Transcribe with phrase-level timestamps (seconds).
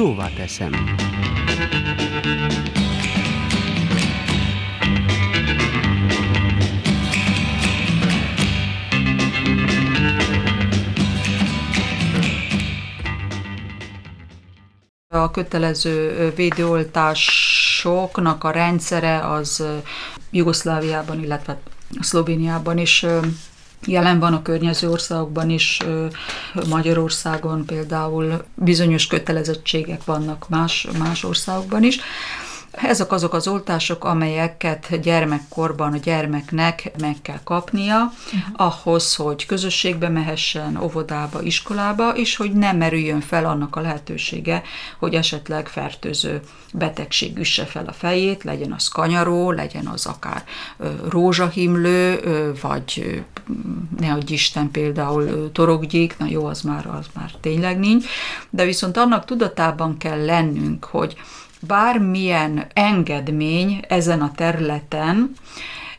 [0.00, 0.72] szóvá teszem.
[15.08, 19.64] A kötelező védőoltásoknak a rendszere az
[20.30, 21.60] Jugoszláviában, illetve
[22.00, 23.06] Szlovéniában is
[23.86, 25.78] jelen van a környező országokban is,
[26.68, 32.00] Magyarországon például bizonyos kötelezettségek vannak más, más országokban is.
[32.70, 38.42] Ezek azok az oltások, amelyeket gyermekkorban a gyermeknek meg kell kapnia, uh-huh.
[38.56, 44.62] ahhoz, hogy közösségbe mehessen, óvodába, iskolába, és hogy nem merüljön fel annak a lehetősége,
[44.98, 46.40] hogy esetleg fertőző
[46.72, 50.44] betegség üsse fel a fejét, legyen az kanyaró, legyen az akár
[51.08, 52.20] rózsahimlő,
[52.62, 53.22] vagy
[53.98, 58.04] ne adj Isten például torokgyík, na jó, az már, az már tényleg nincs,
[58.50, 61.16] de viszont annak tudatában kell lennünk, hogy
[61.60, 65.32] bármilyen engedmény ezen a területen,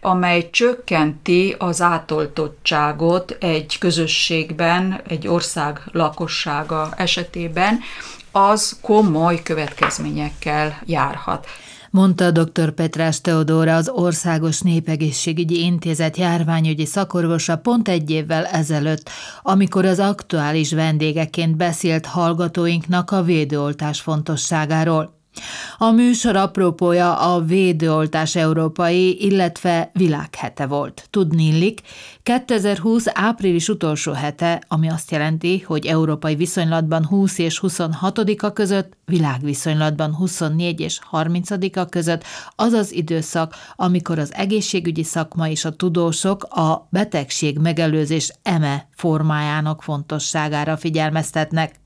[0.00, 7.78] amely csökkenti az átoltottságot egy közösségben, egy ország lakossága esetében,
[8.32, 11.46] az komoly következményekkel járhat
[11.90, 12.70] mondta dr.
[12.70, 19.10] Petrás Teodóra az Országos Népegészségügyi Intézet járványügyi szakorvosa pont egy évvel ezelőtt,
[19.42, 25.19] amikor az aktuális vendégeként beszélt hallgatóinknak a védőoltás fontosságáról.
[25.78, 31.06] A műsor apropója a védőoltás európai, illetve világhete volt.
[31.10, 31.80] Tudnillik,
[32.22, 40.14] 2020 április utolsó hete, ami azt jelenti, hogy európai viszonylatban 20 és 26-a között, világviszonylatban
[40.14, 42.24] 24 és 30-a között
[42.56, 49.82] az az időszak, amikor az egészségügyi szakma és a tudósok a betegség megelőzés eme formájának
[49.82, 51.79] fontosságára figyelmeztetnek.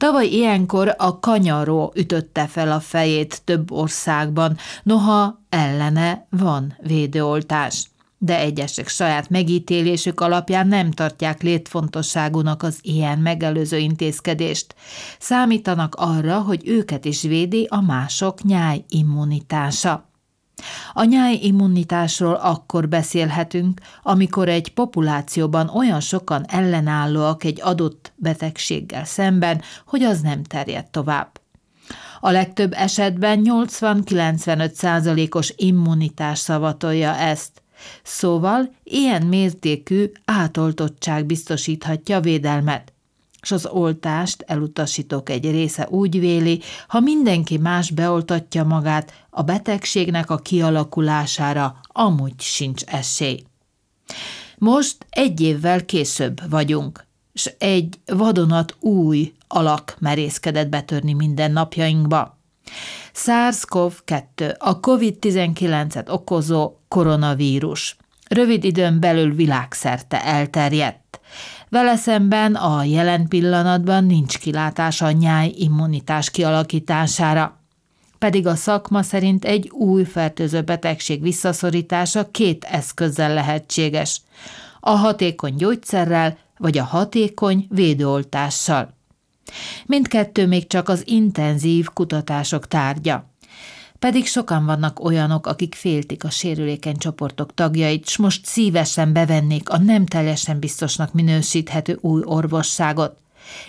[0.00, 7.90] Tavaly ilyenkor a kanyaró ütötte fel a fejét több országban, noha ellene van védőoltás
[8.22, 14.74] de egyesek saját megítélésük alapján nem tartják létfontosságúnak az ilyen megelőző intézkedést.
[15.18, 20.09] Számítanak arra, hogy őket is védi a mások nyáj immunitása.
[20.92, 29.62] A nyáj immunitásról akkor beszélhetünk, amikor egy populációban olyan sokan ellenállóak egy adott betegséggel szemben,
[29.86, 31.40] hogy az nem terjed tovább.
[32.20, 37.62] A legtöbb esetben 80-95 százalékos immunitás szavatolja ezt.
[38.02, 42.89] Szóval ilyen mértékű átoltottság biztosíthatja védelmet
[43.42, 50.30] és az oltást elutasítók egy része úgy véli, ha mindenki más beoltatja magát, a betegségnek
[50.30, 53.44] a kialakulására amúgy sincs esély.
[54.58, 62.38] Most egy évvel később vagyunk, és egy vadonat új alak merészkedett betörni minden napjainkba.
[63.14, 67.96] SARS-CoV-2, a COVID-19-et okozó koronavírus.
[68.30, 71.20] Rövid időn belül világszerte elterjedt.
[71.68, 77.60] Vele szemben a jelen pillanatban nincs kilátás a nyáj immunitás kialakítására.
[78.18, 84.20] Pedig a szakma szerint egy új fertőző betegség visszaszorítása két eszközzel lehetséges.
[84.80, 88.94] A hatékony gyógyszerrel vagy a hatékony védőoltással.
[89.86, 93.29] Mindkettő még csak az intenzív kutatások tárgya.
[94.00, 99.78] Pedig sokan vannak olyanok, akik féltik a sérülékeny csoportok tagjait, s most szívesen bevennék a
[99.78, 103.18] nem teljesen biztosnak minősíthető új orvosságot,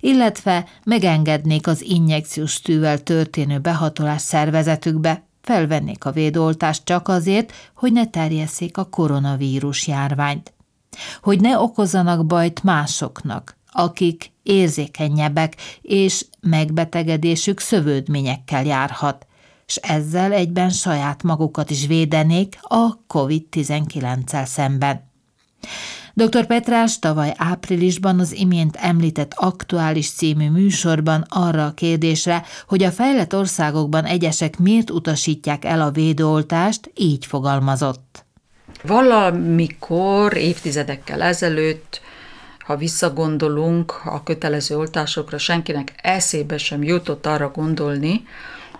[0.00, 8.06] illetve megengednék az injekciós tűvel történő behatolás szervezetükbe, felvennék a védoltást csak azért, hogy ne
[8.06, 10.52] terjesszék a koronavírus járványt.
[11.22, 19.26] Hogy ne okozzanak bajt másoknak, akik érzékenyebbek, és megbetegedésük szövődményekkel járhat,
[19.68, 25.06] és ezzel egyben saját magukat is védenék a COVID-19-el szemben.
[26.14, 26.46] Dr.
[26.46, 33.34] Petrás tavaly áprilisban az imént említett aktuális című műsorban arra a kérdésre, hogy a fejlett
[33.34, 38.24] országokban egyesek miért utasítják el a védőoltást, így fogalmazott.
[38.82, 42.00] Valamikor évtizedekkel ezelőtt
[42.68, 48.24] ha visszagondolunk a kötelező oltásokra, senkinek eszébe sem jutott arra gondolni,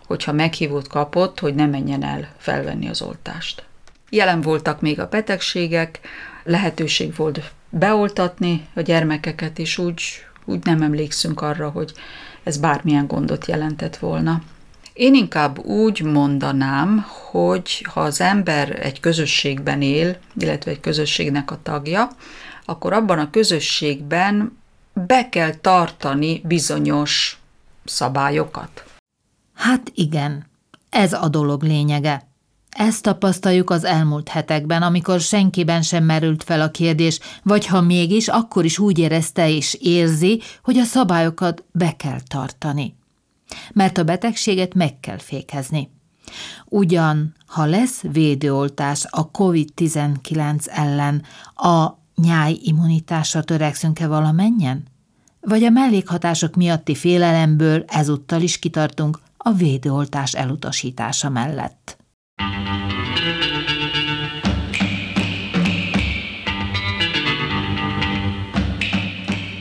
[0.08, 3.64] hogyha meghívót kapott, hogy ne menjen el felvenni az oltást.
[4.10, 6.00] Jelen voltak még a betegségek,
[6.44, 10.02] lehetőség volt beoltatni a gyermekeket, és úgy,
[10.44, 11.92] úgy nem emlékszünk arra, hogy
[12.42, 14.42] ez bármilyen gondot jelentett volna.
[14.92, 21.58] Én inkább úgy mondanám, hogy ha az ember egy közösségben él, illetve egy közösségnek a
[21.62, 22.08] tagja,
[22.64, 24.58] akkor abban a közösségben
[24.92, 27.38] be kell tartani bizonyos
[27.84, 28.87] szabályokat?
[29.58, 30.46] Hát igen,
[30.90, 32.28] ez a dolog lényege.
[32.70, 38.28] Ezt tapasztaljuk az elmúlt hetekben, amikor senkiben sem merült fel a kérdés, vagy ha mégis,
[38.28, 42.96] akkor is úgy érezte és érzi, hogy a szabályokat be kell tartani.
[43.72, 45.90] Mert a betegséget meg kell fékezni.
[46.64, 51.22] Ugyan, ha lesz védőoltás a COVID-19 ellen,
[51.54, 54.86] a nyáj immunitásra törekszünk-e valamennyien?
[55.40, 61.96] Vagy a mellékhatások miatti félelemből ezúttal is kitartunk a védőoltás elutasítása mellett?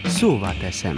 [0.06, 0.96] Szóval teszem.